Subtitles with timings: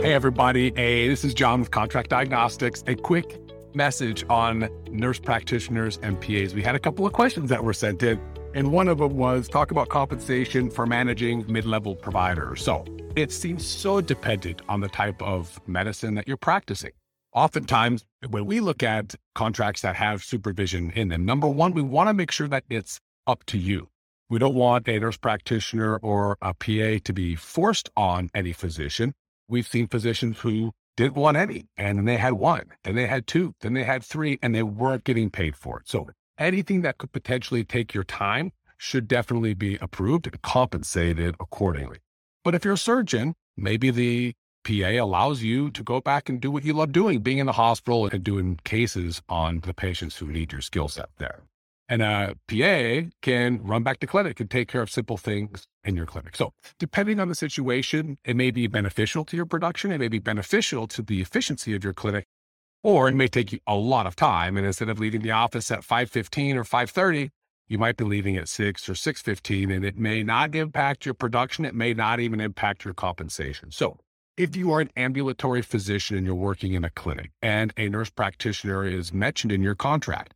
[0.00, 0.72] Hey, everybody.
[0.76, 2.84] Hey, this is John with Contract Diagnostics.
[2.86, 3.40] A quick
[3.74, 6.54] message on nurse practitioners and PAs.
[6.54, 8.20] We had a couple of questions that were sent in,
[8.54, 12.62] and one of them was talk about compensation for managing mid level providers.
[12.62, 12.84] So
[13.16, 16.92] it seems so dependent on the type of medicine that you're practicing.
[17.34, 22.08] Oftentimes, when we look at contracts that have supervision in them, number one, we want
[22.08, 23.88] to make sure that it's up to you.
[24.30, 29.12] We don't want a nurse practitioner or a PA to be forced on any physician
[29.48, 33.26] we've seen physicians who didn't want any, and then they had one, then they had
[33.26, 35.88] two, then they had three, and they weren't getting paid for it.
[35.88, 41.98] So anything that could potentially take your time should definitely be approved and compensated accordingly.
[42.44, 46.50] But if you're a surgeon, maybe the PA allows you to go back and do
[46.50, 50.26] what you love doing, being in the hospital and doing cases on the patients who
[50.26, 51.42] need your skill set there.
[51.88, 55.66] And uh, a PA can run back to clinic and take care of simple things
[55.84, 56.36] in your clinic.
[56.36, 60.18] So, depending on the situation, it may be beneficial to your production, it may be
[60.18, 62.26] beneficial to the efficiency of your clinic,
[62.82, 64.58] or it may take you a lot of time.
[64.58, 67.30] And instead of leaving the office at 5:15 or 5:30,
[67.68, 71.64] you might be leaving at 6 or 6:15 and it may not impact your production,
[71.64, 73.70] it may not even impact your compensation.
[73.70, 73.98] So,
[74.36, 78.10] if you are an ambulatory physician and you're working in a clinic and a nurse
[78.10, 80.34] practitioner is mentioned in your contract,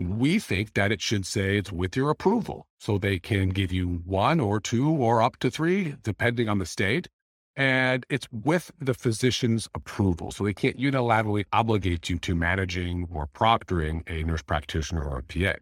[0.00, 2.66] we think that it should say it's with your approval.
[2.78, 6.66] So they can give you one or two or up to three, depending on the
[6.66, 7.08] state.
[7.56, 10.30] And it's with the physician's approval.
[10.30, 15.22] So they can't unilaterally obligate you to managing or proctoring a nurse practitioner or a
[15.22, 15.58] PA.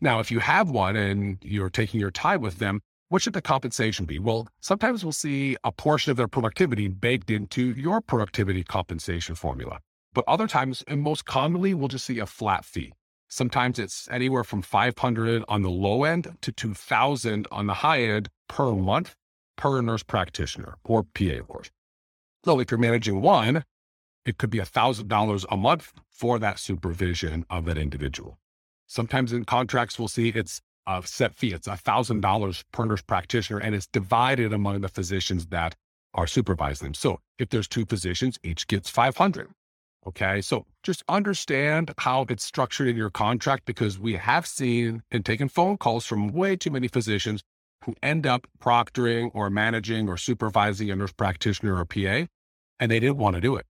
[0.00, 3.42] Now, if you have one and you're taking your time with them, what should the
[3.42, 4.18] compensation be?
[4.18, 9.80] Well, sometimes we'll see a portion of their productivity baked into your productivity compensation formula.
[10.12, 12.92] But other times, and most commonly, we'll just see a flat fee.
[13.28, 18.28] Sometimes it's anywhere from 500 on the low end to 2000 on the high end
[18.48, 19.14] per month
[19.56, 21.70] per nurse practitioner or PA, of course.
[22.44, 23.64] So if you're managing one,
[24.24, 28.38] it could be $1,000 a month for that supervision of that individual.
[28.86, 31.52] Sometimes in contracts, we'll see it's a set fee.
[31.52, 35.74] It's $1,000 per nurse practitioner, and it's divided among the physicians that
[36.14, 36.94] are supervising them.
[36.94, 39.50] So if there's two physicians, each gets 500.
[40.06, 40.40] Okay.
[40.40, 45.48] So just understand how it's structured in your contract because we have seen and taken
[45.48, 47.42] phone calls from way too many physicians
[47.84, 52.26] who end up proctoring or managing or supervising a nurse practitioner or PA,
[52.78, 53.66] and they didn't want to do it.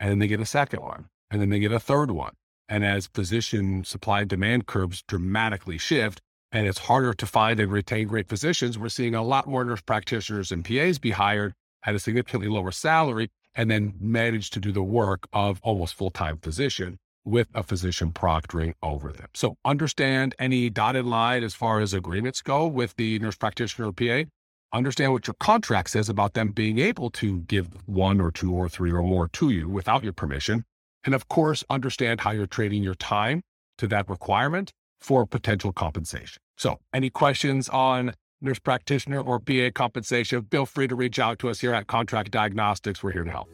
[0.00, 2.34] And then they get a second one, and then they get a third one.
[2.68, 6.20] And as physician supply and demand curves dramatically shift,
[6.52, 9.80] and it's harder to find and retain great physicians, we're seeing a lot more nurse
[9.80, 11.54] practitioners and PAs be hired
[11.84, 16.10] at a significantly lower salary and then manage to do the work of almost full
[16.10, 19.26] time physician with a physician proctoring over them.
[19.34, 23.92] So understand any dotted line as far as agreements go with the nurse practitioner or
[23.92, 24.28] PA.
[24.72, 28.68] Understand what your contract says about them being able to give one or two or
[28.68, 30.64] three or more to you without your permission.
[31.04, 33.42] And of course, understand how you're trading your time
[33.78, 36.40] to that requirement for potential compensation.
[36.56, 41.48] So, any questions on nurse practitioner, or PA compensation, feel free to reach out to
[41.48, 43.02] us here at Contract Diagnostics.
[43.02, 43.48] We're here to help.